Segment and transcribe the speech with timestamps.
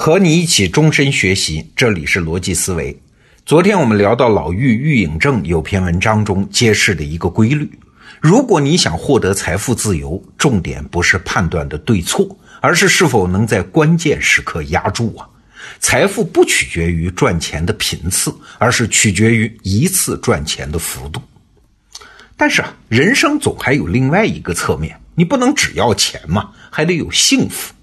[0.00, 2.96] 和你一起终身学习，这里是逻辑思维。
[3.44, 7.68] 昨天我们聊到老妪郁颖正有篇文章中揭示的一个规律：
[8.20, 12.24] 如果你想获得财富自由，重点不是判断的对错，
[12.60, 15.28] 而是是否能在关键时刻压住啊。
[15.80, 21.20] 财富不取决于赚钱的频次，而是取决于一次赚钱的幅度。
[22.36, 27.74] 但是啊，人生总还有另外一个侧面，你不能只要钱嘛，还得有幸福。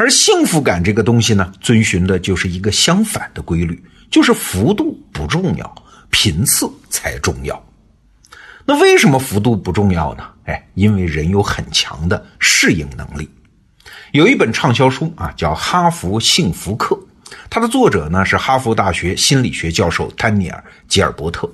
[0.00, 7.62] 而幸福感这个东西呢，遵循的就是一个相反的规律，就是幅度不重要，频次才重要。
[8.64, 10.24] 那为什么幅度不重要呢？
[10.46, 13.28] 哎，因为人有很强的适应能力。
[14.12, 16.96] 有一本畅销书啊，叫《哈佛幸福课》，
[17.50, 21.46] 它的作者呢是哈佛大学心理学教授丹尼尔·吉尔伯特。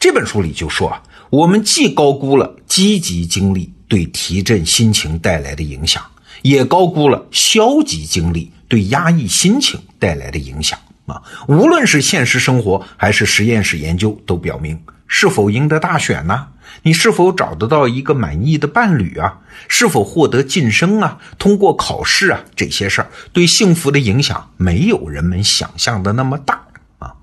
[0.00, 6.02] 这本书里就说啊，我们既高估了积极经历对提振心情带来的影响。
[6.42, 11.22] 也高估了消极经历对压抑心情带来的影响啊！
[11.48, 16.48] 无论是现实生活还是实验室研究，都表明是否赢得大选呢？
[16.82, 19.38] 你是否找得到一个满意的伴侣啊？
[19.68, 21.18] 是否获得晋升啊？
[21.38, 22.40] 通过考试啊？
[22.54, 26.60] 这些事儿对幸福的影响没有人们想象的那么大
[26.98, 27.14] 啊！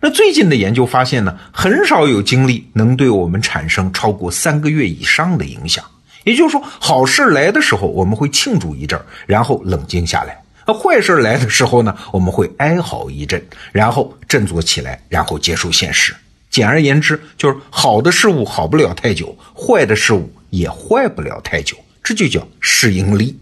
[0.00, 5.84] 那最近的研究发现呢，很少有经历能对我们产生超过三个月以上的影响。
[6.24, 10.34] 也就是说，好事来的时候我们会庆祝一阵，然后冷静下来；
[10.66, 16.14] 那坏事来的时候呢，我们会哀嚎一阵，然后振作起来，然后接受现实。
[16.50, 23.38] 简而言之，就是好的事物好不了太久，坏的事物也坏不了太久，这就叫适应力。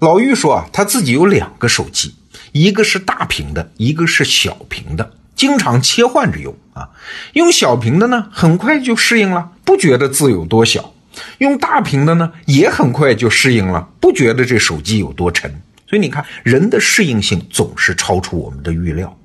[0.00, 2.14] 老玉说啊，他自己有两个手机，
[2.52, 6.88] 一个是大屏的，一个是小屏的，经常切换着用啊。
[7.34, 10.92] 用小屏的呢，很快就适应了，不觉得字有多小。
[11.38, 15.50] 用大屏的呢，也很快就适应了，不觉得这手机有多沉。
[15.88, 19.16] 所以你看，人的适应性总是超出我们的预料。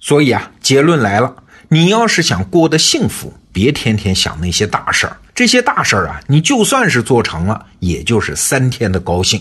[0.00, 1.34] 所以啊，结论来了，
[1.68, 5.16] 你要是想过得幸福，别天天想那些大事儿。
[5.34, 9.40] 这些大事儿啊，你就算是做成了，也就是三天的高兴。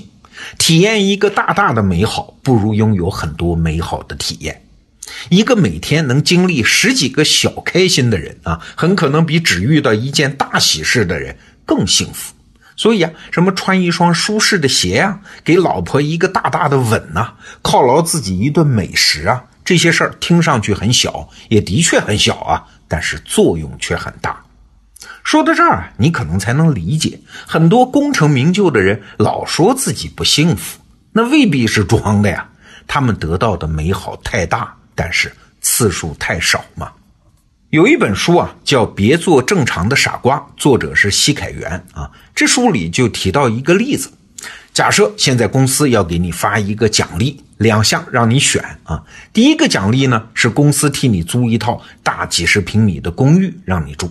[0.59, 4.61] 体验一个大大的美好，不如拥有很多美好的体验。
[5.29, 11.35] 一个每天能经历十几个小开心的人啊，很可能比只遇到一件大喜事的人。
[11.67, 12.33] 更幸福，
[12.75, 24.41] 所以啊，什么穿一双舒适的鞋啊，给老婆一个大大的吻呐，犒劳自己一顿美食啊，这些事儿听上去很小，也的确很小啊，但是作用却很大。
[25.23, 30.79] 说到这儿啊，你可能才能理解，很多功成名就的人老说自己不幸福，
[31.11, 32.47] 那未必是装的呀，
[32.87, 36.91] 他们得到的美好太大，但是次数太少嘛。
[37.69, 42.09] 有一本书啊，叫《别做正常的傻瓜》，作者是奚凯元啊。
[42.33, 44.09] 这书里就提到一个例子：
[44.73, 49.03] 假设现在公司要给你发一个奖励，两项让你选啊。
[49.33, 54.07] 第一个奖励呢是公司替你租一套大几十平米的公寓让你住；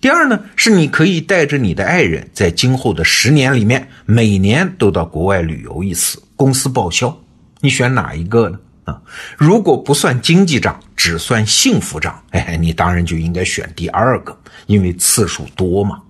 [0.00, 7.18] 第二呢是你可以带着你的爱人，在今后的十年里面，每年都到国外旅游一次，公司报销。
[7.60, 8.60] 你选哪一个呢？
[8.86, 9.02] 啊，
[9.36, 14.36] 如果不算经济账，只算幸福账，哎，你当然就应该选第二个，
[14.66, 16.00] 因为次数多嘛。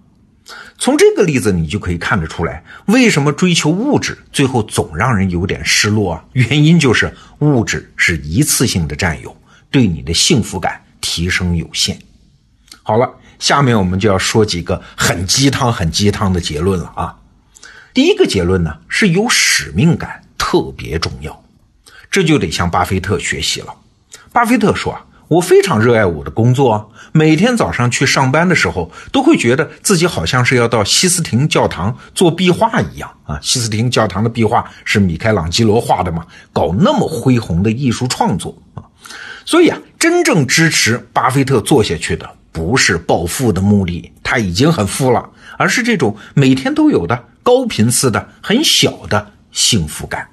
[0.79, 6.25] 从这个例子你就可以看得出来，为什么追求物质最后总让人有点失落啊？
[6.35, 9.35] 原因就是物质是一次性的占有，
[9.71, 11.99] 对你的幸福感提升有限。
[12.83, 17.17] 好了，下面我们就要说几个很鸡汤、很鸡汤的结论了啊。
[17.95, 21.43] 第一个结论呢，是有使命感特别重要。
[22.16, 23.75] 这就得向巴菲特学习了。
[24.32, 33.38] 巴菲特说：“啊，我非常热爱我的工作，每天早上去上班的时候，都会觉得自己好像是要到西斯廷教堂做壁画一样啊！
[33.43, 36.25] 西斯廷教堂的壁画是米开朗基罗画的嘛？
[36.54, 38.81] 搞那么恢宏的艺术创作啊！
[39.44, 45.28] 所以啊，真正支持巴菲特做下去的，不是暴富的目的，他已经很富了，
[45.59, 50.27] 而是这种每天都有的高频次的很小的幸福感。”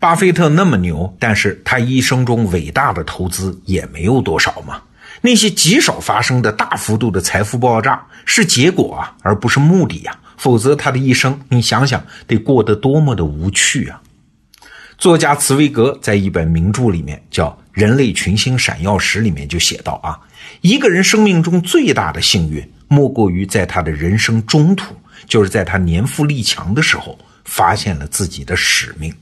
[0.00, 4.80] 巴菲特那么牛，但是他一生中伟大的投资也没有多少嘛。
[5.20, 10.18] 那些极少发生的大幅度的财富爆炸是结果啊，而不是目的呀。
[10.38, 14.00] 否则他的一生，你想想得过得多么的无趣啊！
[14.96, 20.18] 作家茨威格在一本名著里面叫《人类群星闪耀时》里面就写到啊，
[20.62, 24.94] 一个人生命中最大的幸运，莫过于在他的人生中途，
[25.26, 29.14] 就是在他年富力强的时候，发现了自己的使命。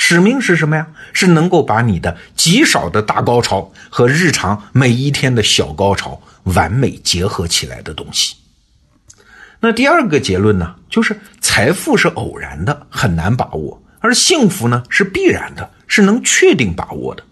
[0.00, 0.86] 使命是什么呀？
[1.12, 8.36] 是能够把你的极少的大高潮和日常每一天的小高潮完美结合起来的东西。
[9.58, 17.24] 那第二个结论呢，就是财富是偶然的，很难把握；而幸福呢是必然的，是能确定把握的。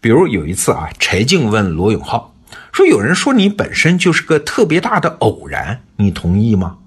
[0.00, 2.36] 比如有一次啊，柴静问罗永浩
[2.72, 6.78] 说：“有人说你本身就是个特别大的偶然，你同意吗？”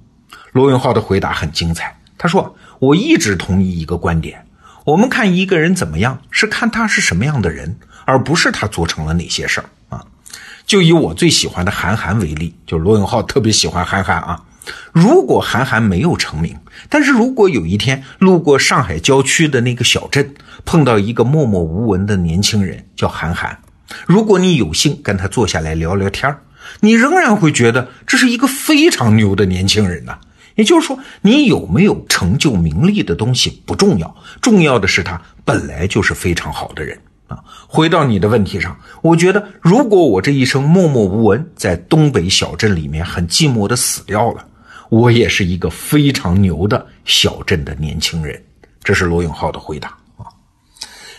[0.54, 4.47] 罗永浩的回答很精彩，他说：“我一直同意一个观点，
[4.88, 10.02] 我们看一个人怎么样，是看他是什么样的人，而不是他做成了哪些事儿啊。”
[10.66, 14.42] 就以我最喜欢的韩寒为例，就罗永浩特别喜欢韩寒啊。
[14.94, 16.58] 如果韩寒没有成名，
[16.88, 23.60] 但是如果有一天路过上海郊区的那个小镇，碰到一个默默无闻的年轻人叫韩寒，
[24.06, 26.34] 如果你有幸跟他坐下来聊聊天
[26.80, 30.18] 你仍然会觉得这是一个非常牛的年轻人呐。
[30.58, 37.00] 也就是说，你有没有成就名利的东西不重要，重要的是他本来就是非常好的人。
[37.28, 37.38] 啊，
[37.68, 44.46] 回到你的问题上，我觉得如果我这一生默默无闻，在东北小镇里面很寂寞的死掉了，
[44.90, 48.42] 我也是一个非常牛的小镇的年轻人。
[48.84, 50.26] 这是罗永浩的回答啊。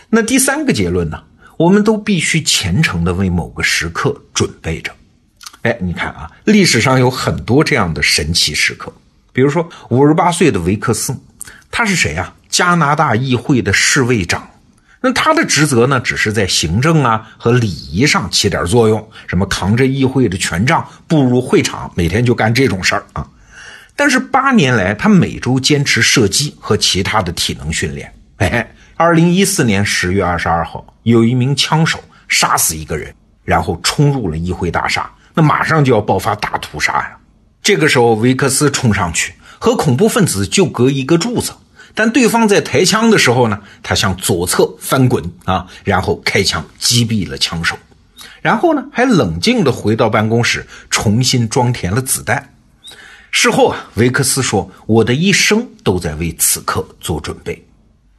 [0.09, 1.23] 那第三个结论呢？
[1.57, 4.91] 我们都必须虔诚的为某个时刻准备着。
[5.61, 8.91] 哎，你看啊，历史上有很多这样的神奇时刻，
[9.39, 11.17] 比如说五十八岁的维克斯，
[11.71, 12.33] 他是谁啊？
[12.49, 14.45] 加拿大议会的侍卫长。
[14.99, 23.25] 那他的职责呢，只是在行政啊和礼仪上起点作用，什么扛着议会的权杖步入会场，每天就干这种事儿啊。
[23.95, 28.13] 但是八年来，他每周坚持射击和其他的体能训练。
[28.39, 31.97] 哎，二零一四年十月二十二号，有一名枪手
[32.27, 33.15] 杀死一个人，
[33.45, 37.15] 然后冲入了议会大厦，那马上就要爆发大屠杀呀。
[37.69, 41.51] 这个时候，维克斯冲上去和恐怖分子就隔一个柱子。
[41.93, 47.77] 但对方在抬枪的时候呢，他向左侧翻滚啊，然后开枪击毙了枪手，
[48.41, 52.55] 然后呢，还冷静地回到办公室，重新装填了子弹。
[53.29, 57.63] 事后啊，维克斯说：“我的一生都在为此刻做准备。”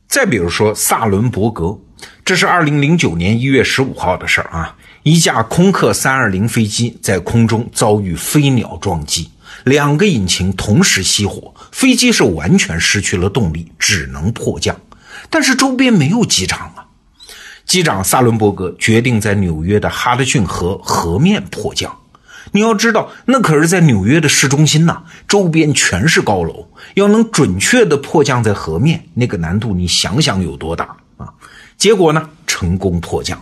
[0.07, 1.77] 再比如说萨伦伯格，
[2.25, 9.29] 这是二零零九年一月十五号的事儿啊，一架空客三二零飞机在空中遭遇飞鸟撞击。
[9.65, 14.81] 两个引擎同时熄火，飞机是完全失去了动力，只能迫降。
[15.29, 16.87] 但是周边没有机场啊，
[17.67, 21.97] 机长萨伦伯格决定在纽约的哈德逊河河面迫降。
[22.53, 31.29] 你要知道，那可是在纽约的市中心呐，周边全是高楼，要能准确的迫降在河面，那个难度你想想有多大啊？
[31.77, 33.41] 结果呢，成功迫降，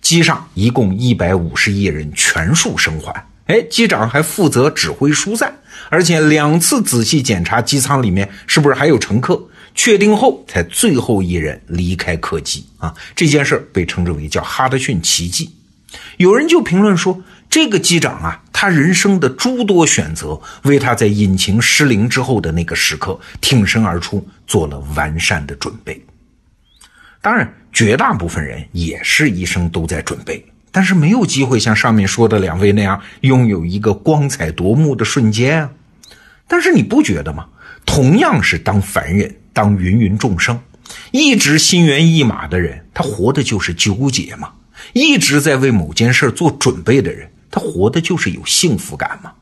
[0.00, 3.26] 机上一共一百五十亿人全数生还。
[3.48, 5.52] 哎，机长还负责指挥疏散，
[5.88, 9.42] 而且两次仔细检查机舱里面是不是还有乘客，
[9.74, 12.94] 确定后才最后一人离开客机啊。
[13.16, 15.50] 这件事被称之为叫哈德逊奇迹。
[16.18, 25.98] 有人就评论说，这个机长啊，他人生的诸多选择，为他在引擎失灵之后的那个时刻挺身而出做了完善的准备。
[27.22, 30.44] 当然，绝大部分人也是一生都在准备。
[30.70, 35.70] 但是没有机会像上面说的两位那样拥有一个光彩夺目的瞬间啊！
[36.46, 37.46] 但是你不觉得吗？
[37.86, 40.60] 同样是当凡人，当芸芸众生，
[41.10, 44.48] 一直心猿意马的人，他活的就是纠结嘛；
[44.92, 49.32] 一直在为某件事做准备的人，他活的就是有幸福感嘛。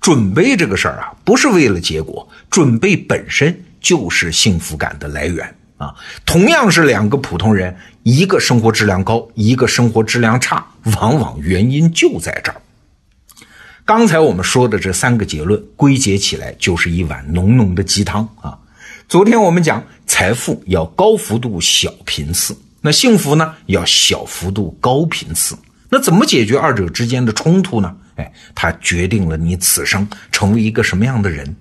[0.00, 5.54] 准备这个事儿啊，不是为了结果，准备本身就是幸福感的来源。
[5.80, 5.94] 啊，
[6.26, 10.62] 同样是两个普通人，一个生活质量高，一个生活质量差，
[10.98, 12.60] 往往原因就在这儿。
[13.86, 18.58] 刚才我们说的这三个结论归结起来就是一碗浓浓的鸡汤啊。
[19.08, 25.56] 昨天我们讲财富要高幅度小频次，那幸福呢要小幅度高频次。
[25.88, 27.96] 那怎么解决二者之间的冲突呢？
[28.16, 31.56] 哎，它决定了你此生成为一个什么样的人。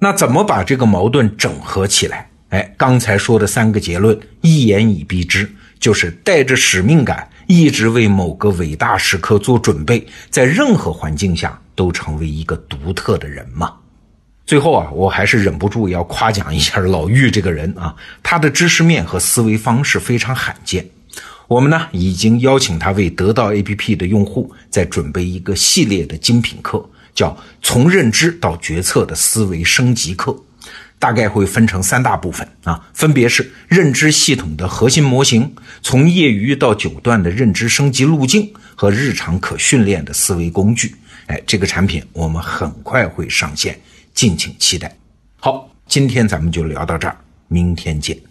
[0.00, 2.29] 那怎么把这个矛盾整合起来？
[2.50, 13.72] 哎，刚才说的三个结论一言以蔽之，就是带着使命感，一直为某个伟大时刻做准备，在任何环境下都成为一个独特的人嘛。
[14.44, 20.84] 最后啊，我还是忍不住要夸奖一下老玉这个人啊，他的知识面和思维方式非常罕见。
[21.46, 30.36] 我们呢已经邀请他为得到 APP 的用户在准备一个系列的精品课，叫从认知到决策的思维升级课。
[31.00, 35.52] 大概会分成三大部分啊，分别是认知系统的核心模型，
[35.82, 40.94] 从业余到九段的认知升级路径和日常可训练的思维工具。
[41.26, 43.80] 哎，这个产品我们很快会上线，
[44.12, 44.94] 敬请期待。
[45.38, 47.16] 好，今天咱们就聊到这儿，
[47.48, 48.29] 明天见。